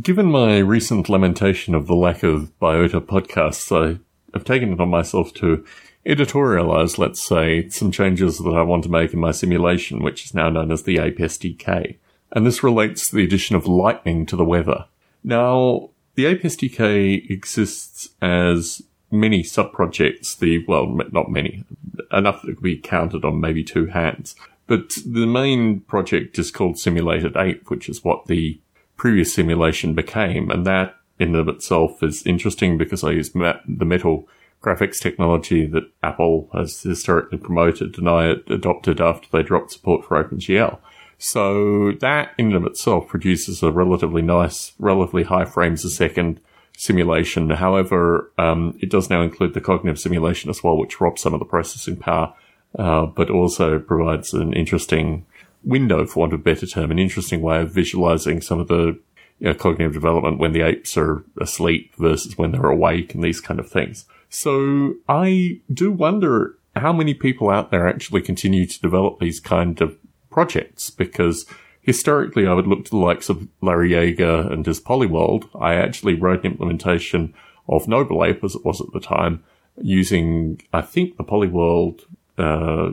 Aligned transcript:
Given 0.00 0.26
my 0.26 0.58
recent 0.58 1.08
lamentation 1.08 1.74
of 1.74 1.86
the 1.86 1.94
lack 1.94 2.22
of 2.22 2.52
biota 2.60 3.00
podcasts, 3.00 3.72
I 3.72 3.98
have 4.34 4.44
taken 4.44 4.74
it 4.74 4.80
on 4.80 4.90
myself 4.90 5.32
to 5.34 5.64
editorialize, 6.04 6.98
let's 6.98 7.26
say, 7.26 7.70
some 7.70 7.90
changes 7.90 8.36
that 8.38 8.50
I 8.50 8.60
want 8.60 8.84
to 8.84 8.90
make 8.90 9.14
in 9.14 9.20
my 9.20 9.30
simulation, 9.30 10.02
which 10.02 10.26
is 10.26 10.34
now 10.34 10.50
known 10.50 10.70
as 10.70 10.82
the 10.82 10.98
Ape 10.98 11.16
SDK. 11.16 11.96
And 12.32 12.46
this 12.46 12.62
relates 12.62 13.08
to 13.08 13.16
the 13.16 13.24
addition 13.24 13.56
of 13.56 13.66
lightning 13.66 14.26
to 14.26 14.36
the 14.36 14.44
weather. 14.44 14.84
Now, 15.24 15.90
the 16.14 16.26
Ape 16.26 16.42
SDK 16.42 17.30
exists 17.30 18.10
as 18.20 18.82
many 19.10 19.42
subprojects, 19.42 20.38
the, 20.38 20.62
well, 20.66 20.86
not 21.10 21.30
many, 21.30 21.64
enough 22.12 22.42
that 22.42 22.56
could 22.56 22.62
be 22.62 22.76
counted 22.76 23.24
on 23.24 23.40
maybe 23.40 23.64
two 23.64 23.86
hands. 23.86 24.36
But 24.66 24.90
the 25.06 25.26
main 25.26 25.80
project 25.80 26.38
is 26.38 26.50
called 26.50 26.78
Simulated 26.78 27.34
Ape, 27.34 27.70
which 27.70 27.88
is 27.88 28.04
what 28.04 28.26
the 28.26 28.60
previous 28.96 29.32
simulation 29.32 29.94
became. 29.94 30.50
And 30.50 30.66
that 30.66 30.96
in 31.18 31.28
and 31.28 31.36
of 31.36 31.48
itself 31.48 32.02
is 32.02 32.26
interesting 32.26 32.78
because 32.78 33.02
I 33.02 33.12
use 33.12 33.30
the 33.30 33.60
metal 33.66 34.28
graphics 34.62 34.98
technology 34.98 35.66
that 35.66 35.84
Apple 36.02 36.48
has 36.52 36.82
historically 36.82 37.38
promoted 37.38 37.98
and 37.98 38.08
I 38.08 38.34
adopted 38.48 39.00
after 39.00 39.28
they 39.30 39.42
dropped 39.42 39.72
support 39.72 40.04
for 40.04 40.22
OpenGL. 40.22 40.78
So 41.18 41.92
that 42.00 42.32
in 42.36 42.46
and 42.46 42.56
of 42.56 42.66
itself 42.66 43.08
produces 43.08 43.62
a 43.62 43.70
relatively 43.70 44.22
nice, 44.22 44.72
relatively 44.78 45.22
high 45.22 45.44
frames 45.46 45.84
a 45.84 45.90
second 45.90 46.40
simulation. 46.76 47.48
However, 47.50 48.30
um, 48.36 48.78
it 48.82 48.90
does 48.90 49.08
now 49.08 49.22
include 49.22 49.54
the 49.54 49.60
cognitive 49.60 49.98
simulation 49.98 50.50
as 50.50 50.62
well, 50.62 50.76
which 50.76 51.00
robs 51.00 51.22
some 51.22 51.32
of 51.32 51.40
the 51.40 51.46
processing 51.46 51.96
power, 51.96 52.34
uh, 52.78 53.06
but 53.06 53.30
also 53.30 53.78
provides 53.78 54.34
an 54.34 54.52
interesting 54.52 55.24
window, 55.66 56.06
for 56.06 56.20
want 56.20 56.32
of 56.32 56.40
a 56.40 56.42
better 56.42 56.66
term, 56.66 56.90
an 56.90 56.98
interesting 56.98 57.42
way 57.42 57.60
of 57.60 57.72
visualizing 57.72 58.40
some 58.40 58.60
of 58.60 58.68
the 58.68 58.98
you 59.38 59.48
know, 59.48 59.54
cognitive 59.54 59.92
development 59.92 60.38
when 60.38 60.52
the 60.52 60.62
apes 60.62 60.96
are 60.96 61.24
asleep 61.40 61.94
versus 61.96 62.38
when 62.38 62.52
they're 62.52 62.66
awake 62.66 63.14
and 63.14 63.22
these 63.22 63.40
kind 63.40 63.60
of 63.60 63.68
things. 63.68 64.06
So 64.30 64.94
I 65.08 65.60
do 65.72 65.90
wonder 65.90 66.56
how 66.74 66.92
many 66.92 67.14
people 67.14 67.50
out 67.50 67.70
there 67.70 67.88
actually 67.88 68.22
continue 68.22 68.66
to 68.66 68.80
develop 68.80 69.18
these 69.18 69.40
kind 69.40 69.80
of 69.80 69.96
projects 70.30 70.90
because 70.90 71.46
historically 71.82 72.46
I 72.46 72.52
would 72.52 72.66
look 72.66 72.84
to 72.84 72.90
the 72.90 72.96
likes 72.96 73.28
of 73.28 73.48
Larry 73.60 73.90
Yeager 73.90 74.50
and 74.50 74.64
his 74.64 74.80
Polyworld. 74.80 75.48
I 75.58 75.74
actually 75.74 76.14
wrote 76.14 76.44
an 76.44 76.52
implementation 76.52 77.34
of 77.68 77.88
Noble 77.88 78.24
Ape 78.24 78.44
as 78.44 78.54
it 78.54 78.64
was 78.64 78.80
at 78.80 78.92
the 78.92 79.00
time 79.00 79.42
using, 79.80 80.60
I 80.72 80.82
think, 80.82 81.16
the 81.16 81.24
Polyworld 81.24 82.02
uh, 82.38 82.92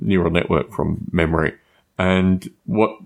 neural 0.00 0.30
network 0.30 0.72
from 0.72 1.08
memory. 1.12 1.54
And 2.00 2.48
what 2.64 2.96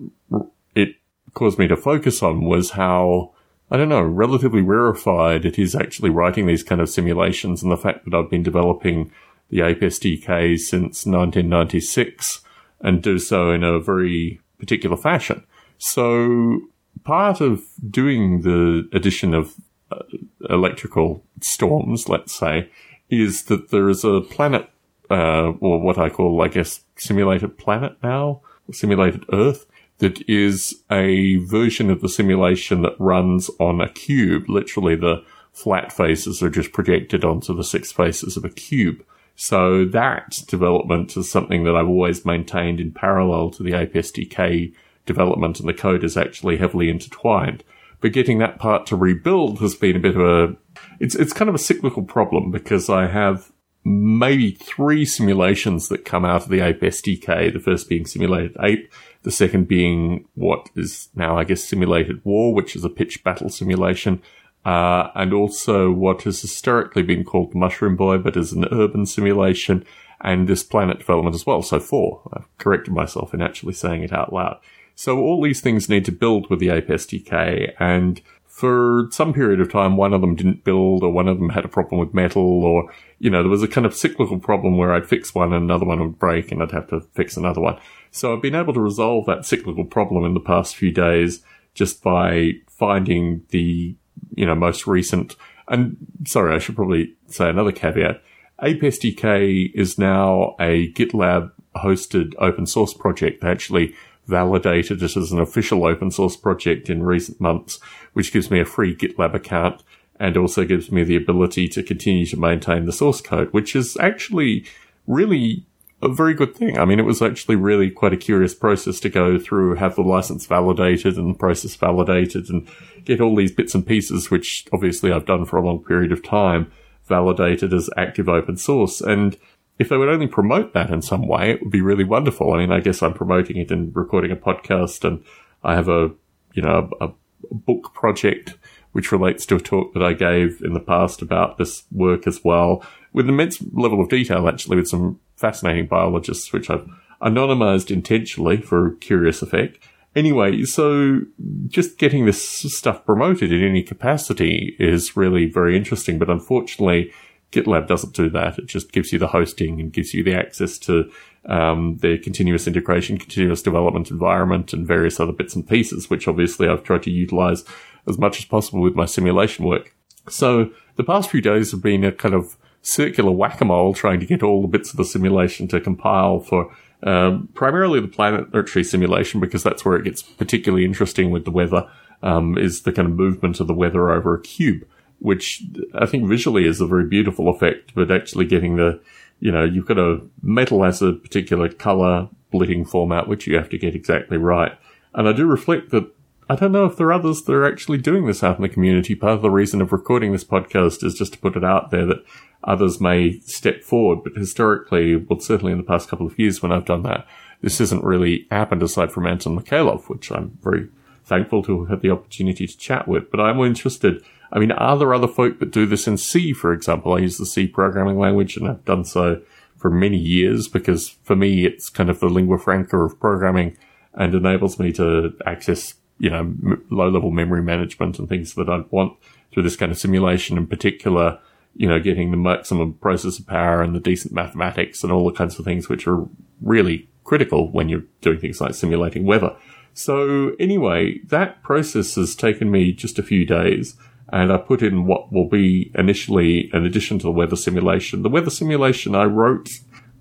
it 0.77 0.91
caused 1.35 1.59
me 1.59 1.67
to 1.67 1.77
focus 1.77 2.23
on 2.23 2.45
was 2.45 2.71
how 2.71 3.33
I 3.69 3.77
don't 3.77 3.89
know, 3.89 4.03
relatively 4.03 4.63
rarefied 4.63 5.45
it 5.45 5.59
is 5.59 5.75
actually 5.75 6.11
writing 6.11 6.47
these 6.47 6.63
kind 6.63 6.81
of 6.81 6.89
simulations 6.89 7.61
and 7.61 7.73
the 7.73 7.77
fact 7.77 8.05
that 8.05 8.15
I've 8.15 8.31
been 8.31 8.45
developing 8.45 9.11
the 9.51 9.63
Ape 9.63 9.81
SDK 9.81 10.57
since 10.59 11.07
1996 11.07 12.43
and 12.83 13.03
do 13.03 13.19
so 13.19 13.51
in 13.51 13.65
a 13.65 13.81
very 13.81 14.41
particular 14.61 14.97
fashion. 14.97 15.43
So 15.79 16.61
part 17.03 17.41
of 17.41 17.65
doing 17.91 18.43
the 18.43 18.89
addition 18.93 19.35
of 19.35 19.55
uh, 19.91 20.05
electrical 20.49 21.25
storms, 21.41 22.09
let's 22.09 22.39
say, 22.39 22.71
is 23.11 23.45
that 23.45 23.71
there 23.71 23.89
is 23.89 24.05
a 24.05 24.21
planet, 24.21 24.71
uh, 25.11 25.51
or 25.59 25.81
what 25.81 25.99
I 25.99 26.11
call, 26.11 26.41
I 26.43 26.49
guess, 26.49 26.85
simulated 26.97 27.59
planet 27.59 27.97
now, 28.05 28.43
simulated 28.73 29.25
Earth, 29.33 29.67
that 29.99 30.29
is 30.29 30.83
a 30.91 31.37
version 31.37 31.91
of 31.91 32.01
the 32.01 32.09
simulation 32.09 32.83
that 32.83 32.99
runs 32.99 33.51
on 33.61 33.81
a 33.81 33.89
cube. 33.89 34.49
Literally, 34.49 34.97
the 34.97 35.25
flat 35.53 35.93
faces 35.93 36.43
are 36.43 36.51
just 36.51 36.73
projected 36.73 37.25
onto 37.25 37.55
the 37.55 37.65
six 37.65 37.93
faces 37.93 38.37
of 38.37 38.45
a 38.45 38.51
cube. 38.51 39.05
So 39.37 39.85
that 39.87 40.43
development 40.47 41.17
is 41.17 41.31
something 41.31 41.65
that 41.65 41.77
I've 41.77 41.89
always 41.89 42.25
maintained 42.25 42.81
in 42.81 42.93
parallel 42.93 43.51
to 43.51 43.63
the 43.63 43.75
Ape 43.75 43.95
SDK 43.95 44.73
development, 45.07 45.61
and 45.61 45.69
the 45.69 45.75
code 45.75 46.05
is 46.05 46.17
actually 46.17 46.57
heavily 46.57 46.89
intertwined. 46.89 47.63
But 48.01 48.13
getting 48.13 48.39
that 48.39 48.59
part 48.59 48.87
to 48.87 48.97
rebuild 48.97 49.61
has 49.61 49.75
been 49.75 49.97
a 49.97 50.01
bit 50.01 50.17
of 50.17 50.21
a 50.21 50.57
it's 51.01 51.15
it's 51.15 51.33
kind 51.33 51.49
of 51.49 51.55
a 51.55 51.59
cyclical 51.59 52.03
problem 52.03 52.51
because 52.51 52.91
I 52.91 53.07
have 53.07 53.51
maybe 53.85 54.53
three 54.53 55.05
simulations 55.05 55.89
that 55.89 56.07
come 56.07 56.25
out 56.25 56.43
of 56.43 56.49
the 56.49 56.61
Ape 56.61 56.81
SDK. 56.81 57.53
The 57.53 57.61
first 57.61 57.89
being 57.89 58.07
simulated 58.07 58.57
ape, 58.63 58.91
the 59.23 59.31
second 59.31 59.69
being 59.69 60.27
what 60.35 60.71
is 60.75 61.09
now, 61.15 61.37
I 61.37 61.45
guess, 61.45 61.63
simulated 61.63 62.25
war, 62.25 62.55
which 62.55 62.75
is 62.75 62.85
a 62.85 62.89
pitch 62.89 63.23
battle 63.23 63.51
simulation. 63.51 64.23
Uh, 64.65 65.11
and 65.15 65.35
also 65.35 65.91
what 65.91 66.23
has 66.23 66.41
historically 66.41 67.03
been 67.03 67.23
called 67.23 67.55
Mushroom 67.55 67.97
Boy, 67.97 68.17
but 68.17 68.37
is 68.37 68.53
an 68.53 68.65
urban 68.73 69.05
simulation, 69.05 69.85
and 70.23 70.49
this 70.49 70.63
planet 70.63 71.01
development 71.01 71.35
as 71.35 71.45
well. 71.45 71.61
So 71.61 71.79
four. 71.79 72.23
I've 72.33 72.59
corrected 72.59 72.95
myself 72.95 73.35
in 73.35 73.43
actually 73.43 73.75
saying 73.75 74.03
it 74.03 74.13
out 74.13 74.33
loud. 74.33 74.59
So 74.95 75.19
all 75.19 75.43
these 75.43 75.61
things 75.61 75.89
need 75.89 76.07
to 76.07 76.13
build 76.13 76.49
with 76.49 76.61
the 76.61 76.71
Ape 76.71 76.89
SDK, 76.89 77.75
and 77.79 78.23
for 78.55 79.09
some 79.11 79.33
period 79.33 79.61
of 79.61 79.69
time, 79.69 79.97
one 79.97 80.13
of 80.13 80.21
them 80.21 80.37
didn't 80.37 80.63
build 80.63 81.03
or 81.03 81.11
one 81.11 81.27
of 81.27 81.39
them 81.39 81.49
had 81.49 81.65
a 81.65 81.69
problem 81.69 81.99
with 81.99 82.15
metal 82.15 82.65
or, 82.65 82.89
you 83.19 83.29
know, 83.29 83.43
there 83.43 83.51
was 83.51 83.65
a 83.65 83.69
kind 83.69 83.85
of 83.85 83.97
cyclical 83.97 84.39
problem 84.39 84.77
where 84.77 84.95
I'd 84.95 85.09
fix 85.09 85.35
one 85.35 85.53
and 85.53 85.65
another 85.65 85.85
one 85.85 85.99
would 85.99 86.21
break 86.21 86.53
and 86.53 86.63
I'd 86.63 86.71
have 86.71 86.87
to 86.91 87.01
fix 87.15 87.37
another 87.37 87.61
one. 87.61 87.81
So 88.13 88.33
I've 88.33 88.43
been 88.43 88.55
able 88.55 88.73
to 88.75 88.81
resolve 88.81 89.27
that 89.27 89.45
cyclical 89.45 89.85
problem 89.85 90.25
in 90.25 90.35
the 90.35 90.41
past 90.41 90.77
few 90.77 90.93
days 90.93 91.43
just 91.75 92.01
by 92.01 92.53
finding 92.69 93.43
the, 93.49 93.97
you 94.37 94.47
know, 94.47 94.55
most 94.55 94.87
recent, 94.87 95.35
and 95.67 95.97
sorry, 96.25 96.55
I 96.55 96.61
should 96.61 96.77
probably 96.77 97.17
say 97.27 97.51
another 97.51 97.73
caveat. 97.73 98.23
Ape 98.63 98.83
SDK 98.83 99.73
is 99.75 99.99
now 99.99 100.55
a 100.61 100.93
GitLab 100.93 101.51
hosted 101.75 102.35
open 102.39 102.67
source 102.67 102.95
project. 102.95 103.41
They 103.41 103.49
actually 103.49 103.97
validated 104.27 105.03
it 105.03 105.17
as 105.17 105.33
an 105.33 105.41
official 105.41 105.85
open 105.87 106.11
source 106.11 106.37
project 106.37 106.89
in 106.89 107.03
recent 107.03 107.41
months, 107.41 107.79
which 108.13 108.33
gives 108.33 108.51
me 108.51 108.61
a 108.61 108.65
free 108.65 108.95
GitLab 108.95 109.35
account 109.35 109.83
and 110.19 110.37
also 110.37 110.65
gives 110.65 110.93
me 110.93 111.05
the 111.05 111.17
ability 111.17 111.69
to 111.69 111.83
continue 111.83 112.27
to 112.27 112.39
maintain 112.39 112.87
the 112.87 112.93
source 112.93 113.21
code, 113.21 113.53
which 113.53 113.75
is 113.75 113.97
actually 113.99 114.65
really 115.07 115.67
a 116.03 116.09
very 116.09 116.35
good 116.35 116.55
thing. 116.55 116.79
I 116.79 116.85
mean, 116.85 116.99
it 116.99 117.05
was 117.05 117.23
actually 117.23 117.57
really 117.57 117.91
quite 117.91 118.13
a 118.13 118.19
curious 118.19 118.55
process 118.55 119.01
to 119.01 119.09
go 119.09 119.39
through, 119.39 119.77
have 119.77 119.97
the 119.97 120.03
license 120.03 120.47
validated 120.47 121.17
and 121.17 121.35
the 121.35 121.39
process 121.39 121.75
validated 121.75 122.49
and 122.51 122.69
get 123.05 123.21
all 123.21 123.35
these 123.35 123.53
bits 123.53 123.75
and 123.75 123.87
pieces, 123.87 124.31
which 124.31 124.67
obviously 124.73 125.13
I've 125.13 125.27
done 125.27 125.47
for 125.47 125.57
a 125.57 125.65
long 125.65 125.83
period 125.83 126.13
of 126.13 126.23
time, 126.23 126.71
validated 127.07 127.73
as 127.73 127.91
active 127.97 128.29
open 128.29 128.57
source. 128.57 129.01
And 129.01 129.37
if 129.79 129.89
they 129.89 129.97
would 129.97 130.09
only 130.09 130.27
promote 130.27 130.73
that 130.73 130.91
in 130.91 131.03
some 131.03 131.27
way, 131.27 131.51
it 131.51 131.63
would 131.63 131.73
be 131.73 131.81
really 131.81 132.05
wonderful. 132.05 132.53
I 132.53 132.59
mean, 132.59 132.73
I 132.73 132.81
guess 132.81 133.03
I'm 133.03 133.15
promoting 133.15 133.57
it 133.57 133.71
and 133.71 133.95
recording 133.95 134.31
a 134.31 134.37
podcast 134.37 135.05
and 135.05 135.25
I 135.63 135.75
have 135.75 135.89
a, 135.89 136.11
you 136.53 136.63
know, 136.63 136.91
a, 137.01 137.07
a 137.07 137.55
book 137.55 137.93
project 137.95 138.55
which 138.93 139.11
relates 139.11 139.45
to 139.45 139.57
a 139.57 139.61
talk 139.61 139.93
that 139.93 140.05
I 140.05 140.13
gave 140.13 140.63
in 140.63 140.73
the 140.73 140.81
past 140.81 141.21
about 141.21 141.59
this 141.59 141.83
work 141.91 142.29
as 142.29 142.45
well, 142.45 142.85
with 143.13 143.29
immense 143.29 143.61
level 143.73 144.01
of 144.01 144.09
detail, 144.09 144.49
actually, 144.49 144.77
with 144.77 144.87
some 144.87 145.19
fascinating 145.37 145.89
biologists, 145.89 146.53
which 146.53 146.71
I've 146.71 146.89
anonymized 147.21 147.91
intentionally 147.91 148.59
for 148.59 148.95
curious 149.01 149.43
effect. 149.43 149.81
Anyway, 150.15 150.63
so 150.63 151.23
just 151.67 151.99
getting 151.99 152.25
this 152.25 152.49
stuff 152.73 153.05
promoted 153.05 153.51
in 153.51 153.65
any 153.65 153.83
capacity 153.83 154.77
is 154.79 155.17
really 155.17 155.47
very 155.47 155.77
interesting, 155.77 156.21
but 156.21 156.31
unfortunately, 156.31 157.13
GitLab 157.55 157.87
doesn't 157.87 158.15
do 158.15 158.29
that. 158.31 158.59
It 158.59 158.67
just 158.67 158.93
gives 158.93 159.13
you 159.13 159.19
the 159.19 159.29
hosting 159.29 159.81
and 159.81 159.93
gives 159.93 160.13
you 160.13 160.23
the 160.23 160.35
access 160.35 160.79
to 160.79 161.11
um, 161.47 161.99
the 161.99 162.19
continuous 162.19 162.67
integration, 162.67 163.19
continuous 163.19 163.63
development 163.63 164.11
environment, 164.11 164.73
and 164.73 164.87
various 164.87 165.21
other 165.21 165.33
bits 165.33 165.55
and 165.55 165.67
pieces, 165.67 166.11
which 166.11 166.27
obviously 166.27 166.69
I've 166.69 166.83
tried 166.83 167.05
to 167.05 167.11
utilize 167.11 167.65
as 168.07 168.19
much 168.19 168.39
as 168.39 168.45
possible 168.45 168.81
with 168.81 168.95
my 168.95 169.05
simulation 169.07 169.65
work. 169.65 169.95
So 170.29 170.71
the 170.97 171.05
past 171.05 171.31
few 171.31 171.41
days 171.41 171.71
have 171.71 171.83
been 171.83 172.05
a 172.05 172.13
kind 172.13 172.35
of 172.35 172.57
circular 172.83 173.31
whack-a-mole 173.31 173.95
trying 173.95 174.21
to 174.21 174.27
get 174.27 174.43
all 174.43 174.63
the 174.63 174.69
bits 174.69 174.91
of 174.91 174.97
the 174.97 175.05
simulation 175.05 175.69
to 175.69 175.81
compile 175.81 176.41
for 176.41 176.75
um, 177.03 177.49
primarily 177.55 178.01
the 178.01 178.09
planetary 178.09 178.85
simulation 178.85 179.41
because 179.41 179.63
that's 179.63 179.85
where 179.85 179.97
it 179.97 180.05
gets 180.05 180.23
particularly 180.23 180.85
interesting 180.85 181.31
with 181.31 181.45
the 181.45 181.51
weather 181.51 181.89
um, 182.23 182.57
is 182.59 182.83
the 182.83 182.93
kind 182.93 183.09
of 183.09 183.15
movement 183.15 183.61
of 183.61 183.67
the 183.67 183.75
weather 183.75 184.11
over 184.11 184.35
a 184.35 184.41
cube 184.41 184.87
which 185.25 185.63
I 185.95 186.05
think 186.05 186.29
visually 186.29 186.67
is 186.67 186.83
a 186.83 186.87
very 186.87 187.07
beautiful 187.07 187.49
effect, 187.49 187.95
but 187.95 188.11
actually 188.11 188.45
getting 188.45 188.77
the, 188.77 189.01
you 189.41 189.51
know, 189.51 189.65
you've 189.65 189.87
got 189.87 189.99
a 189.99 190.21
metal 190.43 190.85
as 190.85 191.01
a 191.01 191.15
particular 191.15 191.71
color 191.71 192.29
blitting 192.51 192.85
format, 192.85 193.27
which 193.27 193.47
you 193.47 193.57
have 193.57 193.71
to 193.71 193.79
get 193.79 193.95
exactly 193.95 194.37
right. 194.37 194.79
And 195.15 195.27
I 195.27 195.33
do 195.33 195.47
reflect 195.47 195.93
that 195.93 196.13
I 196.51 196.57
don't 196.57 196.73
know 196.73 196.85
if 196.85 196.99
there 196.99 197.07
are 197.07 197.13
others 197.15 197.41
that 197.41 197.55
are 197.55 197.67
actually 197.67 197.97
doing 197.97 198.27
this 198.27 198.45
out 198.45 198.57
in 198.57 198.63
the 198.63 198.69
community. 198.69 199.15
Part 199.15 199.33
of 199.33 199.41
the 199.41 199.49
reason 199.49 199.81
of 199.81 199.93
recording 199.93 200.33
this 200.33 200.45
podcast 200.45 201.03
is 201.03 201.15
just 201.15 201.33
to 201.33 201.39
put 201.39 201.57
it 201.57 201.65
out 201.65 201.91
there 201.91 202.05
that 202.05 202.23
others 202.63 203.01
may 203.01 203.41
step 203.41 203.83
forward. 203.83 204.23
But 204.25 204.37
historically, 204.37 205.17
well, 205.17 205.41
certainly 205.41 205.73
in 205.73 205.79
the 205.79 205.85
past 205.85 206.11
couple 206.11 206.27
of 206.27 206.39
years 206.39 206.61
when 206.61 206.71
I've 206.71 206.85
done 206.85 207.03
that, 207.05 207.27
this 207.63 207.79
hasn't 207.79 208.05
really 208.05 208.47
happened 208.51 208.83
aside 208.83 209.11
from 209.11 209.27
Anton 209.27 209.59
Mikhailov, 209.59 210.11
which 210.11 210.31
I'm 210.31 210.59
very 210.63 210.91
thankful 211.25 211.63
to 211.63 211.81
have 211.81 211.89
had 211.89 212.03
the 212.03 212.11
opportunity 212.11 212.67
to 212.67 212.77
chat 212.77 213.09
with. 213.09 213.31
But 213.31 213.41
I'm 213.41 213.59
interested. 213.61 214.23
I 214.55 214.61
mean, 214.61 214.71
are 214.71 214.97
there 214.97 215.13
other 215.13 215.27
folk 215.27 215.59
that 215.59 215.73
do 215.73 215.85
this 215.85 216.07
in 216.07 216.17
C, 216.17 216.53
for 216.53 216.73
example? 216.73 217.15
I 217.15 217.19
use 217.19 217.39
the 217.39 217.45
C 217.45 217.67
programming 217.67 218.19
language 218.19 218.57
and 218.57 218.69
I've 218.69 218.85
done 218.85 219.05
so 219.05 219.43
for 219.77 219.91
many 219.91 220.17
years 220.17 220.69
because 220.69 221.09
for 221.09 221.35
me, 221.35 221.67
it's 221.67 221.91
kind 221.91 222.09
of 222.09 222.21
the 222.21 222.29
lingua 222.29 222.59
franca 222.59 222.97
of 222.97 223.19
programming 223.19 223.77
and 224.15 224.33
enables 224.33 224.79
me 224.79 224.93
to 224.93 225.37
access, 225.45 225.95
you 226.19 226.31
know, 226.31 226.39
m- 226.39 226.87
low 226.89 227.09
level 227.09 227.33
memory 227.33 227.63
management 227.63 228.21
and 228.21 228.29
things 228.29 228.55
that 228.55 228.69
I 228.69 228.85
want 228.91 229.19
through 229.53 229.65
this 229.65 229.75
kind 229.75 229.91
of 229.91 229.99
simulation 229.99 230.57
in 230.57 230.69
particular, 230.69 231.41
you 231.75 231.89
know, 231.89 231.99
getting 231.99 232.31
the 232.31 232.37
maximum 232.37 232.95
processor 232.95 233.45
power 233.45 233.83
and 233.83 233.93
the 233.93 234.01
decent 234.01 234.33
mathematics 234.33 235.03
and 235.03 235.13
all 235.13 235.27
the 235.27 235.37
kinds 235.37 235.59
of 235.59 235.65
things 235.65 235.89
which 235.89 236.07
are 236.07 236.29
really 236.63 237.09
critical 237.25 237.73
when 237.73 237.89
you're 237.89 238.05
doing 238.21 238.39
things 238.39 238.61
like 238.61 238.75
simulating 238.75 239.27
weather. 239.27 239.57
So 239.95 240.55
anyway, 240.61 241.19
that 241.25 241.63
process 241.65 242.15
has 242.15 242.37
taken 242.37 242.71
me 242.71 242.93
just 242.93 243.19
a 243.19 243.23
few 243.23 243.45
days 243.45 243.97
and 244.35 244.53
I 244.53 244.57
put 244.57 244.83
in 244.83 245.07
what 245.07 245.33
will 245.33 245.49
be 245.49 245.93
initially 245.95 246.69
an 246.73 246.85
addition 246.85 247.21
to 247.21 247.23
the 247.23 247.31
weather 247.31 247.55
simulation. 247.55 248.23
The 248.23 248.29
weather 248.29 248.51
simulation 248.51 249.15
I 249.15 249.27
wrote, 249.27 249.69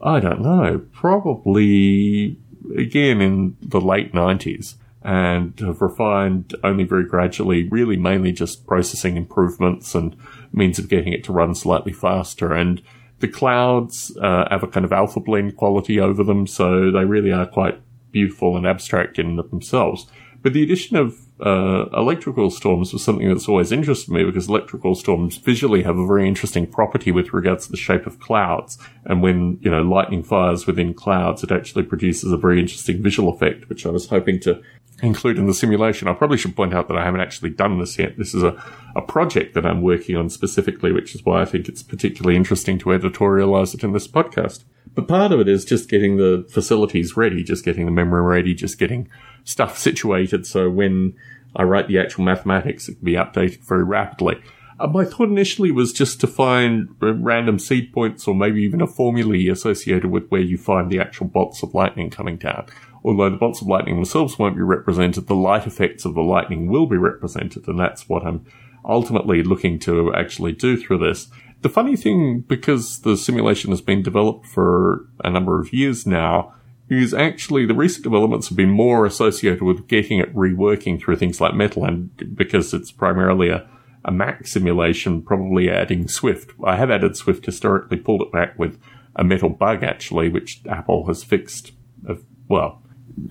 I 0.03 0.19
don't 0.19 0.41
know, 0.41 0.85
probably 0.91 2.37
again 2.77 3.21
in 3.21 3.57
the 3.59 3.81
late 3.81 4.13
90s 4.13 4.75
and 5.01 5.59
have 5.61 5.81
refined 5.81 6.53
only 6.63 6.83
very 6.83 7.05
gradually, 7.05 7.67
really 7.69 7.97
mainly 7.97 8.31
just 8.31 8.67
processing 8.67 9.17
improvements 9.17 9.95
and 9.95 10.15
means 10.51 10.77
of 10.77 10.89
getting 10.89 11.11
it 11.11 11.23
to 11.23 11.33
run 11.33 11.55
slightly 11.55 11.91
faster. 11.91 12.53
And 12.53 12.83
the 13.17 13.27
clouds 13.27 14.15
uh, 14.21 14.47
have 14.51 14.61
a 14.61 14.67
kind 14.67 14.85
of 14.85 14.93
alpha 14.93 15.21
blend 15.21 15.57
quality 15.57 15.99
over 15.99 16.23
them, 16.23 16.45
so 16.45 16.91
they 16.91 17.03
really 17.03 17.31
are 17.31 17.47
quite 17.47 17.81
beautiful 18.11 18.57
and 18.57 18.67
abstract 18.67 19.17
in 19.17 19.37
themselves. 19.37 20.05
But 20.43 20.53
the 20.53 20.61
addition 20.61 20.97
of 20.97 21.17
uh, 21.43 21.89
electrical 21.93 22.49
storms 22.49 22.93
was 22.93 23.03
something 23.03 23.27
that's 23.27 23.49
always 23.49 23.71
interested 23.71 24.11
me 24.11 24.23
because 24.23 24.47
electrical 24.47 24.95
storms 24.95 25.35
visually 25.37 25.83
have 25.83 25.97
a 25.97 26.07
very 26.07 26.25
interesting 26.25 26.65
property 26.65 27.11
with 27.11 27.33
regards 27.33 27.65
to 27.65 27.71
the 27.71 27.77
shape 27.77 28.07
of 28.07 28.19
clouds. 28.19 28.77
And 29.05 29.21
when, 29.21 29.57
you 29.61 29.69
know, 29.69 29.81
lightning 29.81 30.23
fires 30.23 30.65
within 30.65 30.93
clouds, 30.93 31.43
it 31.43 31.51
actually 31.51 31.83
produces 31.83 32.31
a 32.31 32.37
very 32.37 32.61
interesting 32.61 33.03
visual 33.03 33.33
effect, 33.33 33.67
which 33.67 33.85
I 33.85 33.89
was 33.89 34.07
hoping 34.07 34.39
to 34.41 34.61
include 35.03 35.37
in 35.37 35.47
the 35.47 35.53
simulation. 35.53 36.07
I 36.07 36.13
probably 36.13 36.37
should 36.37 36.55
point 36.55 36.73
out 36.73 36.87
that 36.87 36.97
I 36.97 37.03
haven't 37.03 37.21
actually 37.21 37.49
done 37.49 37.77
this 37.79 37.99
yet. 37.99 38.17
This 38.17 38.33
is 38.33 38.41
a, 38.41 38.55
a 38.95 39.01
project 39.01 39.53
that 39.53 39.65
I'm 39.65 39.81
working 39.81 40.15
on 40.15 40.29
specifically, 40.29 40.91
which 40.91 41.13
is 41.13 41.23
why 41.25 41.41
I 41.41 41.45
think 41.45 41.67
it's 41.67 41.83
particularly 41.83 42.37
interesting 42.37 42.79
to 42.79 42.85
editorialize 42.85 43.75
it 43.75 43.83
in 43.83 43.91
this 43.91 44.07
podcast. 44.07 44.63
But 44.95 45.07
part 45.07 45.31
of 45.31 45.39
it 45.39 45.47
is 45.47 45.65
just 45.65 45.89
getting 45.89 46.17
the 46.17 46.47
facilities 46.49 47.17
ready, 47.17 47.43
just 47.43 47.65
getting 47.65 47.85
the 47.85 47.91
memory 47.91 48.21
ready, 48.21 48.53
just 48.53 48.79
getting 48.79 49.09
stuff 49.43 49.77
situated 49.77 50.47
so 50.47 50.69
when 50.69 51.15
I 51.55 51.63
write 51.63 51.87
the 51.87 51.99
actual 51.99 52.23
mathematics, 52.23 52.87
it 52.87 52.95
can 52.95 53.05
be 53.05 53.13
updated 53.13 53.59
very 53.61 53.83
rapidly. 53.83 54.41
Uh, 54.79 54.87
my 54.87 55.05
thought 55.05 55.29
initially 55.29 55.71
was 55.71 55.93
just 55.93 56.19
to 56.21 56.27
find 56.27 56.89
random 56.99 57.59
seed 57.59 57.93
points 57.93 58.27
or 58.27 58.33
maybe 58.33 58.61
even 58.63 58.81
a 58.81 58.87
formulae 58.87 59.47
associated 59.47 60.05
with 60.05 60.27
where 60.29 60.41
you 60.41 60.57
find 60.57 60.89
the 60.89 60.99
actual 60.99 61.27
bolts 61.27 61.61
of 61.61 61.73
lightning 61.73 62.09
coming 62.09 62.37
down. 62.37 62.65
Although 63.03 63.31
the 63.31 63.37
bolts 63.37 63.61
of 63.61 63.67
lightning 63.67 63.95
themselves 63.95 64.39
won't 64.39 64.55
be 64.55 64.61
represented, 64.61 65.27
the 65.27 65.35
light 65.35 65.67
effects 65.67 66.05
of 66.05 66.13
the 66.13 66.21
lightning 66.21 66.67
will 66.67 66.85
be 66.85 66.97
represented, 66.97 67.67
and 67.67 67.79
that's 67.79 68.07
what 68.07 68.25
I'm 68.25 68.45
ultimately 68.85 69.43
looking 69.43 69.79
to 69.79 70.13
actually 70.13 70.53
do 70.53 70.77
through 70.77 70.99
this. 70.99 71.29
The 71.61 71.69
funny 71.69 71.95
thing, 71.95 72.41
because 72.41 73.01
the 73.01 73.15
simulation 73.15 73.71
has 73.71 73.81
been 73.81 74.03
developed 74.03 74.45
for 74.45 75.07
a 75.23 75.29
number 75.29 75.59
of 75.59 75.73
years 75.73 76.05
now, 76.05 76.53
is 76.89 77.13
actually 77.13 77.65
the 77.65 77.73
recent 77.73 78.03
developments 78.03 78.49
have 78.49 78.57
been 78.57 78.69
more 78.69 79.05
associated 79.05 79.61
with 79.61 79.87
getting 79.87 80.19
it 80.19 80.35
reworking 80.35 80.99
through 80.99 81.15
things 81.15 81.39
like 81.39 81.53
Metal, 81.53 81.85
and 81.85 82.35
because 82.35 82.73
it's 82.73 82.91
primarily 82.91 83.49
a, 83.49 83.67
a 84.05 84.11
Mac 84.11 84.45
simulation, 84.47 85.21
probably 85.21 85.69
adding 85.69 86.07
Swift. 86.07 86.51
I 86.63 86.75
have 86.75 86.91
added 86.91 87.15
Swift 87.15 87.45
historically, 87.45 87.97
pulled 87.97 88.21
it 88.21 88.31
back 88.31 88.59
with 88.59 88.79
a 89.15 89.23
Metal 89.23 89.49
bug 89.49 89.83
actually, 89.83 90.29
which 90.29 90.61
Apple 90.69 91.07
has 91.07 91.23
fixed. 91.23 91.71
Of, 92.05 92.25
well, 92.49 92.82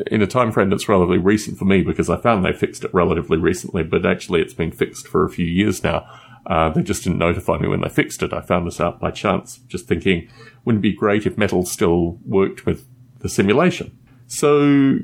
in 0.06 0.23
a 0.23 0.26
time 0.26 0.52
frame 0.52 0.70
that's 0.70 0.88
relatively 0.88 1.19
recent 1.19 1.58
for 1.58 1.64
me 1.64 1.82
because 1.82 2.08
I 2.08 2.17
found 2.17 2.44
they 2.44 2.52
fixed 2.52 2.84
it 2.84 2.94
relatively 2.94 3.38
recently, 3.38 3.82
but 3.82 4.06
actually 4.06 4.40
it's 4.40 4.55
been 4.55 4.73
fixed 4.73 5.08
for 5.08 5.25
a 5.25 5.31
few 5.31 5.46
years 5.46 5.82
now. 5.82 6.08
Uh, 6.46 6.70
they 6.70 6.82
just 6.82 7.05
didn't 7.05 7.19
notify 7.19 7.58
me 7.58 7.69
when 7.69 7.81
they 7.81 7.88
fixed 7.88 8.23
it. 8.23 8.32
I 8.32 8.40
found 8.40 8.67
this 8.67 8.81
out 8.81 9.00
by 9.00 9.11
chance, 9.11 9.58
just 9.69 9.87
thinking, 9.87 10.29
wouldn't 10.64 10.84
it 10.84 10.88
be 10.90 10.96
great 10.96 11.26
if 11.26 11.38
Metal 11.38 11.64
still 11.64 12.19
worked 12.25 12.67
with 12.67 12.87
the 13.20 13.29
simulation? 13.29 13.96
So 14.26 14.99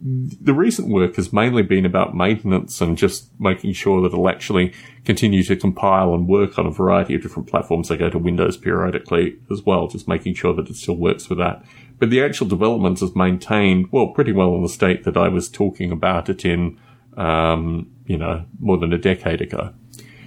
the 0.00 0.54
recent 0.54 0.88
work 0.88 1.16
has 1.16 1.32
mainly 1.32 1.62
been 1.62 1.84
about 1.84 2.14
maintenance 2.14 2.80
and 2.80 2.96
just 2.96 3.28
making 3.40 3.72
sure 3.72 4.00
that 4.02 4.12
it'll 4.12 4.28
actually 4.28 4.72
continue 5.04 5.42
to 5.42 5.56
compile 5.56 6.14
and 6.14 6.28
work 6.28 6.60
on 6.60 6.66
a 6.66 6.70
variety 6.70 7.16
of 7.16 7.22
different 7.22 7.48
platforms. 7.48 7.90
I 7.90 7.96
go 7.96 8.08
to 8.08 8.18
Windows 8.18 8.56
periodically 8.56 9.36
as 9.50 9.62
well, 9.62 9.88
just 9.88 10.06
making 10.06 10.34
sure 10.34 10.54
that 10.54 10.70
it 10.70 10.76
still 10.76 10.96
works 10.96 11.28
with 11.28 11.38
that. 11.38 11.64
But 11.98 12.10
the 12.10 12.22
actual 12.22 12.46
development 12.46 13.02
is 13.02 13.14
maintained, 13.16 13.88
well, 13.90 14.08
pretty 14.08 14.32
well 14.32 14.54
in 14.54 14.62
the 14.62 14.68
state 14.68 15.04
that 15.04 15.16
I 15.16 15.28
was 15.28 15.48
talking 15.48 15.90
about 15.90 16.28
it 16.28 16.44
in, 16.44 16.78
um, 17.16 17.90
you 18.06 18.16
know, 18.16 18.44
more 18.60 18.78
than 18.78 18.92
a 18.92 18.98
decade 18.98 19.40
ago. 19.40 19.74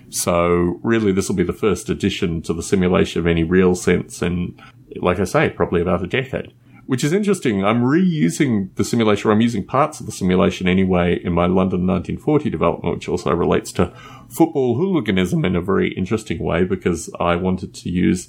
So 0.10 0.80
really, 0.84 1.14
this 1.14 1.30
will 1.30 1.38
be 1.38 1.44
the 1.44 1.54
first 1.54 1.90
addition 1.90 2.42
to 2.44 2.54
the 2.54 2.62
simulation 2.62 3.22
of 3.22 3.28
any 3.28 3.46
real 3.46 3.76
sense 3.76 4.22
in, 4.22 4.62
like 4.98 5.20
I 5.20 5.24
say, 5.24 5.50
probably 5.50 5.82
about 5.82 6.04
a 6.04 6.08
decade. 6.08 6.54
Which 6.86 7.06
is 7.06 7.14
interesting. 7.14 7.64
I'm 7.64 7.84
reusing 7.84 8.76
the 8.76 8.84
simulation, 8.84 9.30
or 9.30 9.34
I'm 9.34 9.40
using 9.40 9.66
parts 9.66 10.02
of 10.02 10.08
the 10.08 10.12
simulation 10.12 10.68
anyway 10.68 11.22
in 11.24 11.32
my 11.32 11.46
London 11.46 11.88
1940 11.88 12.50
development, 12.50 12.96
which 12.96 13.08
also 13.08 13.32
relates 13.32 13.72
to 13.74 13.94
football 14.28 14.76
hooliganism 14.76 15.46
in 15.46 15.56
a 15.56 15.62
very 15.62 15.94
interesting 15.94 16.40
way 16.40 16.66
because 16.66 17.10
I 17.18 17.38
wanted 17.38 17.74
to 17.76 17.90
use 17.90 18.28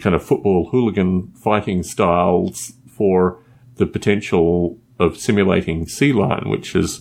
kind 0.00 0.16
of 0.16 0.24
football 0.24 0.70
hooligan 0.70 1.30
fighting 1.32 1.84
styles 1.84 2.72
for 3.00 3.42
the 3.76 3.86
potential 3.86 4.76
of 4.98 5.16
simulating 5.16 5.88
sea 5.88 6.12
lion, 6.12 6.50
which 6.50 6.76
is 6.76 7.00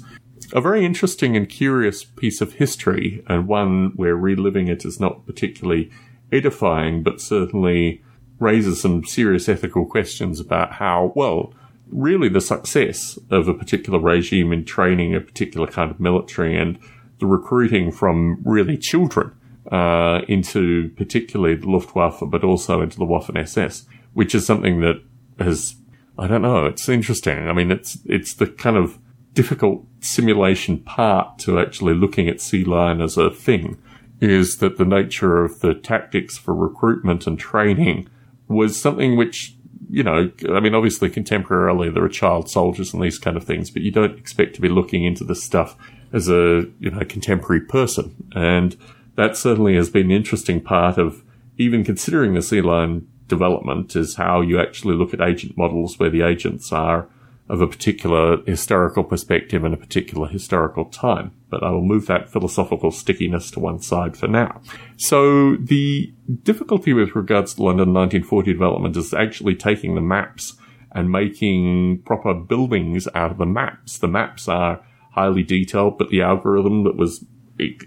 a 0.54 0.62
very 0.62 0.86
interesting 0.86 1.36
and 1.36 1.50
curious 1.50 2.06
piece 2.06 2.40
of 2.40 2.54
history, 2.54 3.22
and 3.28 3.50
one 3.50 3.92
where 3.98 4.16
reliving 4.16 4.70
it 4.70 4.86
is 4.86 4.98
not 4.98 5.26
particularly 5.26 5.92
edifying, 6.32 7.04
but 7.04 7.20
certainly 7.20 8.02
raises 8.40 8.80
some 8.80 9.04
serious 9.04 9.50
ethical 9.50 9.86
questions 9.86 10.40
about 10.40 10.72
how, 10.72 11.12
well, 11.18 11.54
really 11.92 12.30
the 12.30 12.40
success 12.40 13.20
of 13.30 13.50
a 13.50 13.54
particular 13.54 14.00
regime 14.00 14.54
in 14.54 14.64
training 14.64 15.14
a 15.14 15.20
particular 15.20 15.68
kind 15.68 15.92
of 15.92 16.00
military 16.00 16.58
and 16.58 16.80
the 17.20 17.26
recruiting 17.26 17.92
from 17.92 18.42
really 18.46 18.78
children 18.78 19.34
uh, 19.70 20.22
into 20.30 20.92
particularly 20.96 21.56
the 21.56 21.68
Luftwaffe, 21.68 22.24
but 22.28 22.46
also 22.46 22.82
into 22.82 22.98
the 22.98 23.06
Waffen 23.06 23.38
SS, 23.38 23.86
which 24.14 24.34
is 24.34 24.46
something 24.46 24.80
that 24.80 25.04
has, 25.40 25.76
I 26.20 26.28
don't 26.28 26.42
know, 26.42 26.66
it's 26.66 26.90
interesting. 26.90 27.48
I 27.48 27.54
mean, 27.54 27.72
it's 27.72 27.98
it's 28.06 28.34
the 28.34 28.48
kind 28.48 28.76
of 28.78 29.00
difficult 29.34 29.86
simulation 30.02 30.80
part 30.80 31.40
to 31.40 31.60
actually 31.60 31.94
looking 31.94 32.28
at 32.28 32.42
Sea 32.42 32.64
Lion 32.64 33.02
as 33.02 33.18
a 33.18 33.30
thing 33.30 33.82
is 34.20 34.58
that 34.58 34.78
the 34.78 34.86
nature 34.86 35.44
of 35.44 35.62
the 35.62 35.74
tactics 35.74 36.38
for 36.38 36.54
recruitment 36.54 37.26
and 37.26 37.40
training 37.40 38.10
was 38.50 38.80
something 38.80 39.16
which, 39.16 39.56
you 39.90 40.04
know, 40.04 40.30
I 40.50 40.60
mean, 40.60 40.76
obviously 40.76 41.10
contemporarily 41.10 41.94
there 41.94 42.04
are 42.04 42.10
child 42.10 42.50
soldiers 42.50 42.94
and 42.94 43.02
these 43.02 43.18
kind 43.18 43.38
of 43.38 43.46
things, 43.46 43.70
but 43.72 43.82
you 43.82 43.92
don't 43.92 44.20
expect 44.20 44.56
to 44.56 44.62
be 44.62 44.68
looking 44.68 45.06
into 45.06 45.24
this 45.24 45.44
stuff 45.44 45.78
as 46.12 46.28
a, 46.28 46.66
you 46.80 46.90
know, 46.92 47.06
contemporary 47.06 47.62
person. 47.62 48.30
And 48.36 48.76
that 49.16 49.38
certainly 49.38 49.76
has 49.76 49.90
been 49.90 50.08
an 50.08 50.18
interesting 50.18 50.60
part 50.60 50.98
of 50.98 51.24
even 51.58 51.84
considering 51.84 52.34
the 52.34 52.42
Sea 52.42 52.62
Lion 52.62 53.08
development 53.30 53.96
is 53.96 54.16
how 54.16 54.42
you 54.42 54.60
actually 54.60 54.96
look 54.96 55.14
at 55.14 55.22
agent 55.22 55.58
models 55.58 55.98
where 55.98 56.10
the 56.10 56.22
agents 56.22 56.74
are 56.74 57.08
of 57.48 57.62
a 57.62 57.68
particular 57.68 58.44
historical 58.44 59.04
perspective 59.04 59.64
and 59.64 59.74
a 59.74 59.78
particular 59.78 60.28
historical 60.28 60.86
time. 60.86 61.32
But 61.50 61.64
I 61.64 61.72
will 61.72 61.84
move 61.84 62.06
that 62.06 62.30
philosophical 62.30 62.92
stickiness 62.92 63.50
to 63.52 63.60
one 63.60 63.80
side 63.80 64.16
for 64.16 64.28
now. 64.28 64.62
So 64.98 65.56
the 65.56 66.14
difficulty 66.44 66.94
with 66.94 67.16
regards 67.16 67.56
to 67.56 67.64
London 67.64 67.92
1940 67.94 68.54
development 68.54 68.96
is 68.98 69.14
actually 69.14 69.56
taking 69.56 69.96
the 69.96 70.02
maps 70.02 70.58
and 70.92 71.12
making 71.12 72.04
proper 72.06 72.36
buildings 72.36 73.08
out 73.16 73.32
of 73.32 73.38
the 73.40 73.46
maps. 73.46 73.98
The 73.98 74.08
maps 74.08 74.48
are 74.48 74.86
highly 75.14 75.42
detailed, 75.42 75.98
but 75.98 76.10
the 76.10 76.22
algorithm 76.22 76.84
that 76.84 76.98
was 76.98 77.26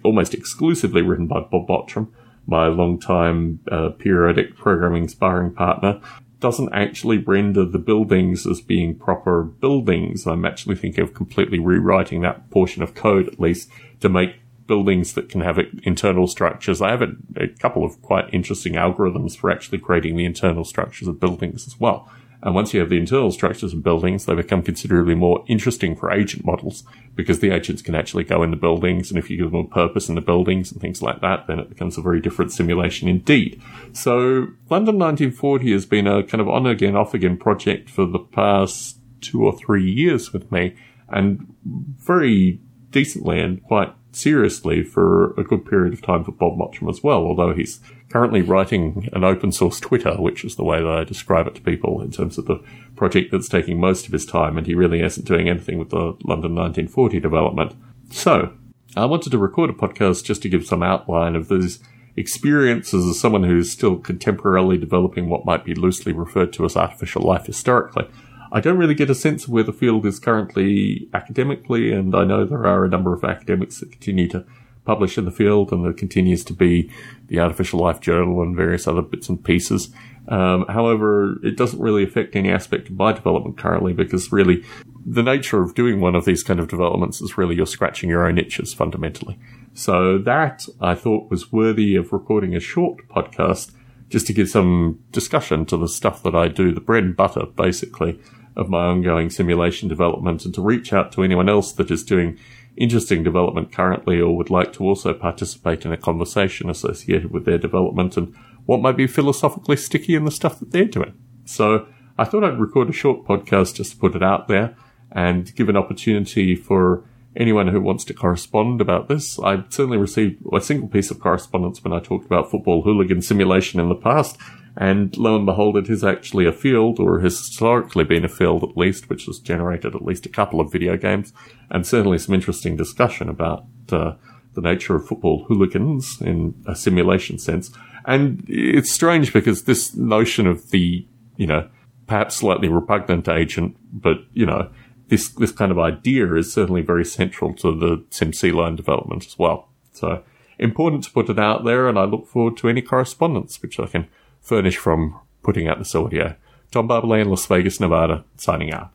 almost 0.04 0.34
exclusively 0.34 1.02
written 1.02 1.28
by 1.28 1.40
Bob 1.40 1.68
Mottram, 1.68 2.12
my 2.46 2.66
long-time 2.66 3.60
uh, 3.70 3.90
periodic 3.90 4.56
programming 4.56 5.08
sparring 5.08 5.52
partner, 5.52 6.00
doesn't 6.40 6.72
actually 6.74 7.18
render 7.18 7.64
the 7.64 7.78
buildings 7.78 8.46
as 8.46 8.60
being 8.60 8.96
proper 8.96 9.44
buildings. 9.44 10.26
I'm 10.26 10.44
actually 10.44 10.74
thinking 10.74 11.04
of 11.04 11.14
completely 11.14 11.60
rewriting 11.60 12.20
that 12.22 12.50
portion 12.50 12.82
of 12.82 12.94
code 12.94 13.28
at 13.28 13.38
least 13.38 13.70
to 14.00 14.08
make 14.08 14.34
buildings 14.66 15.12
that 15.14 15.28
can 15.28 15.40
have 15.40 15.58
internal 15.84 16.26
structures. 16.26 16.82
I 16.82 16.90
have 16.90 17.02
a, 17.02 17.12
a, 17.36 17.48
couple 17.48 17.84
of 17.84 18.00
quite 18.02 18.32
interesting 18.32 18.74
algorithms 18.74 19.36
for 19.36 19.50
actually 19.50 19.78
creating 19.78 20.16
the 20.16 20.24
internal 20.24 20.64
structures 20.64 21.08
of 21.08 21.20
buildings 21.20 21.66
as 21.66 21.78
well. 21.78 22.10
And 22.42 22.54
once 22.54 22.74
you 22.74 22.80
have 22.80 22.90
the 22.90 22.98
internal 22.98 23.30
structures 23.30 23.72
of 23.72 23.82
buildings, 23.82 24.26
they 24.26 24.34
become 24.34 24.62
considerably 24.62 25.14
more 25.14 25.44
interesting 25.46 25.94
for 25.94 26.10
agent 26.10 26.44
models 26.44 26.82
because 27.14 27.38
the 27.38 27.50
agents 27.50 27.82
can 27.82 27.94
actually 27.94 28.24
go 28.24 28.42
in 28.42 28.50
the 28.50 28.56
buildings. 28.56 29.10
And 29.10 29.18
if 29.18 29.30
you 29.30 29.36
give 29.36 29.52
them 29.52 29.60
a 29.60 29.68
purpose 29.68 30.08
in 30.08 30.16
the 30.16 30.20
buildings 30.20 30.72
and 30.72 30.80
things 30.80 31.00
like 31.02 31.20
that, 31.20 31.46
then 31.46 31.60
it 31.60 31.68
becomes 31.68 31.96
a 31.96 32.02
very 32.02 32.20
different 32.20 32.52
simulation 32.52 33.08
indeed. 33.08 33.62
So 33.92 34.48
London 34.68 34.98
1940 34.98 35.72
has 35.72 35.86
been 35.86 36.08
a 36.08 36.24
kind 36.24 36.40
of 36.40 36.48
on 36.48 36.66
again, 36.66 36.96
off 36.96 37.14
again 37.14 37.36
project 37.36 37.88
for 37.88 38.06
the 38.06 38.18
past 38.18 38.98
two 39.20 39.44
or 39.44 39.56
three 39.56 39.88
years 39.88 40.32
with 40.32 40.50
me 40.50 40.74
and 41.08 41.54
very 41.64 42.60
decently 42.90 43.40
and 43.40 43.62
quite 43.62 43.94
seriously 44.12 44.82
for 44.82 45.32
a 45.32 45.44
good 45.44 45.64
period 45.64 45.92
of 45.92 46.02
time 46.02 46.24
for 46.24 46.32
Bob 46.32 46.58
Mottram 46.58 46.88
as 46.88 47.02
well, 47.02 47.24
although 47.24 47.54
he's 47.54 47.80
currently 48.08 48.42
writing 48.42 49.08
an 49.12 49.24
open 49.24 49.52
source 49.52 49.80
Twitter, 49.80 50.14
which 50.20 50.44
is 50.44 50.56
the 50.56 50.64
way 50.64 50.78
that 50.78 50.90
I 50.90 51.04
describe 51.04 51.46
it 51.46 51.54
to 51.56 51.62
people 51.62 52.02
in 52.02 52.10
terms 52.10 52.36
of 52.38 52.46
the 52.46 52.62
project 52.94 53.32
that's 53.32 53.48
taking 53.48 53.80
most 53.80 54.06
of 54.06 54.12
his 54.12 54.26
time, 54.26 54.58
and 54.58 54.66
he 54.66 54.74
really 54.74 55.00
isn't 55.00 55.26
doing 55.26 55.48
anything 55.48 55.78
with 55.78 55.90
the 55.90 56.16
London 56.24 56.54
1940 56.54 57.20
development. 57.20 57.74
So, 58.10 58.52
I 58.94 59.06
wanted 59.06 59.30
to 59.30 59.38
record 59.38 59.70
a 59.70 59.72
podcast 59.72 60.24
just 60.24 60.42
to 60.42 60.50
give 60.50 60.66
some 60.66 60.82
outline 60.82 61.34
of 61.34 61.48
these 61.48 61.78
experiences 62.14 63.06
as 63.06 63.18
someone 63.18 63.44
who's 63.44 63.72
still 63.72 63.96
contemporarily 63.96 64.78
developing 64.78 65.30
what 65.30 65.46
might 65.46 65.64
be 65.64 65.74
loosely 65.74 66.12
referred 66.12 66.52
to 66.52 66.66
as 66.66 66.76
artificial 66.76 67.22
life 67.22 67.46
historically. 67.46 68.06
I 68.52 68.60
don't 68.60 68.76
really 68.76 68.94
get 68.94 69.08
a 69.08 69.14
sense 69.14 69.44
of 69.44 69.50
where 69.50 69.62
the 69.62 69.72
field 69.72 70.04
is 70.04 70.18
currently 70.18 71.08
academically, 71.14 71.90
and 71.90 72.14
I 72.14 72.24
know 72.24 72.44
there 72.44 72.66
are 72.66 72.84
a 72.84 72.88
number 72.88 73.14
of 73.14 73.24
academics 73.24 73.80
that 73.80 73.90
continue 73.90 74.28
to 74.28 74.44
publish 74.84 75.16
in 75.16 75.24
the 75.24 75.30
field, 75.30 75.72
and 75.72 75.82
there 75.82 75.94
continues 75.94 76.44
to 76.44 76.52
be 76.52 76.90
the 77.28 77.40
Artificial 77.40 77.80
Life 77.80 78.00
Journal 78.00 78.42
and 78.42 78.54
various 78.54 78.86
other 78.86 79.00
bits 79.00 79.30
and 79.30 79.42
pieces. 79.42 79.90
Um, 80.28 80.66
however, 80.68 81.38
it 81.42 81.56
doesn't 81.56 81.80
really 81.80 82.04
affect 82.04 82.36
any 82.36 82.50
aspect 82.50 82.88
of 82.88 82.96
my 82.96 83.12
development 83.12 83.56
currently 83.56 83.94
because 83.94 84.30
really 84.30 84.64
the 85.04 85.22
nature 85.22 85.62
of 85.62 85.74
doing 85.74 86.00
one 86.00 86.14
of 86.14 86.26
these 86.26 86.42
kind 86.42 86.60
of 86.60 86.68
developments 86.68 87.20
is 87.20 87.38
really 87.38 87.56
you're 87.56 87.66
scratching 87.66 88.10
your 88.10 88.26
own 88.26 88.38
itches 88.38 88.74
fundamentally. 88.74 89.38
So 89.72 90.18
that 90.18 90.66
I 90.80 90.94
thought 90.94 91.30
was 91.30 91.50
worthy 91.50 91.96
of 91.96 92.12
recording 92.12 92.54
a 92.54 92.60
short 92.60 93.08
podcast 93.08 93.72
just 94.10 94.26
to 94.26 94.32
give 94.34 94.48
some 94.48 95.02
discussion 95.10 95.64
to 95.66 95.76
the 95.76 95.88
stuff 95.88 96.22
that 96.22 96.34
I 96.34 96.48
do, 96.48 96.72
the 96.72 96.80
bread 96.80 97.02
and 97.02 97.16
butter 97.16 97.46
basically 97.46 98.20
of 98.56 98.68
my 98.68 98.84
ongoing 98.84 99.30
simulation 99.30 99.88
development 99.88 100.44
and 100.44 100.54
to 100.54 100.60
reach 100.60 100.92
out 100.92 101.12
to 101.12 101.22
anyone 101.22 101.48
else 101.48 101.72
that 101.72 101.90
is 101.90 102.04
doing 102.04 102.38
interesting 102.76 103.22
development 103.22 103.72
currently 103.72 104.20
or 104.20 104.36
would 104.36 104.50
like 104.50 104.72
to 104.72 104.84
also 104.84 105.12
participate 105.12 105.84
in 105.84 105.92
a 105.92 105.96
conversation 105.96 106.70
associated 106.70 107.30
with 107.30 107.44
their 107.44 107.58
development 107.58 108.16
and 108.16 108.34
what 108.66 108.80
might 108.80 108.96
be 108.96 109.06
philosophically 109.06 109.76
sticky 109.76 110.14
in 110.14 110.24
the 110.24 110.30
stuff 110.30 110.58
that 110.58 110.70
they're 110.70 110.84
doing. 110.84 111.14
So 111.44 111.86
I 112.16 112.24
thought 112.24 112.44
I'd 112.44 112.60
record 112.60 112.88
a 112.88 112.92
short 112.92 113.24
podcast 113.24 113.74
just 113.74 113.92
to 113.92 113.98
put 113.98 114.14
it 114.14 114.22
out 114.22 114.48
there 114.48 114.76
and 115.10 115.54
give 115.54 115.68
an 115.68 115.76
opportunity 115.76 116.54
for 116.54 117.04
anyone 117.34 117.68
who 117.68 117.80
wants 117.80 118.04
to 118.04 118.14
correspond 118.14 118.80
about 118.80 119.08
this. 119.08 119.38
I 119.38 119.64
certainly 119.68 119.98
received 119.98 120.42
a 120.52 120.60
single 120.60 120.88
piece 120.88 121.10
of 121.10 121.20
correspondence 121.20 121.82
when 121.82 121.92
I 121.92 122.00
talked 122.00 122.26
about 122.26 122.50
football 122.50 122.82
hooligan 122.82 123.22
simulation 123.22 123.80
in 123.80 123.88
the 123.88 123.94
past, 123.94 124.38
and 124.76 125.16
lo 125.16 125.36
and 125.36 125.44
behold, 125.44 125.76
it 125.76 125.90
is 125.90 126.02
actually 126.02 126.46
a 126.46 126.52
field, 126.52 126.98
or 126.98 127.20
has 127.20 127.38
historically 127.38 128.04
been 128.04 128.24
a 128.24 128.28
field 128.28 128.62
at 128.62 128.76
least, 128.76 129.10
which 129.10 129.26
has 129.26 129.38
generated 129.38 129.94
at 129.94 130.04
least 130.04 130.26
a 130.26 130.30
couple 130.30 130.60
of 130.60 130.72
video 130.72 130.96
games, 130.96 131.32
and 131.70 131.86
certainly 131.86 132.18
some 132.18 132.34
interesting 132.34 132.76
discussion 132.76 133.28
about 133.28 133.64
uh, 133.90 134.14
the 134.54 134.60
nature 134.60 134.96
of 134.96 135.06
football 135.06 135.44
hooligans 135.44 136.20
in 136.20 136.54
a 136.66 136.74
simulation 136.74 137.38
sense. 137.38 137.70
And 138.04 138.44
it's 138.48 138.92
strange 138.92 139.32
because 139.32 139.64
this 139.64 139.94
notion 139.94 140.46
of 140.46 140.70
the, 140.70 141.06
you 141.36 141.46
know, 141.46 141.68
perhaps 142.06 142.36
slightly 142.36 142.68
repugnant 142.68 143.28
agent, 143.28 143.76
but, 143.92 144.18
you 144.32 144.46
know, 144.46 144.70
this, 145.08 145.28
this 145.28 145.52
kind 145.52 145.70
of 145.70 145.78
idea 145.78 146.34
is 146.34 146.52
certainly 146.52 146.80
very 146.80 147.04
central 147.04 147.54
to 147.54 147.78
the 147.78 147.98
SimC 148.10 148.52
line 148.54 148.76
development 148.76 149.26
as 149.26 149.38
well. 149.38 149.68
So 149.92 150.22
important 150.58 151.04
to 151.04 151.10
put 151.10 151.28
it 151.28 151.38
out 151.38 151.64
there, 151.64 151.88
and 151.88 151.98
I 151.98 152.04
look 152.04 152.26
forward 152.26 152.56
to 152.58 152.68
any 152.68 152.80
correspondence 152.80 153.60
which 153.60 153.78
I 153.78 153.86
can 153.86 154.08
furnish 154.42 154.76
from 154.76 155.18
putting 155.42 155.68
out 155.68 155.78
this 155.78 155.94
audio. 155.94 156.36
Tom 156.70 156.88
Barbalet 156.88 157.22
in 157.22 157.28
Las 157.28 157.46
Vegas, 157.46 157.80
Nevada, 157.80 158.24
signing 158.36 158.72
out. 158.72 158.91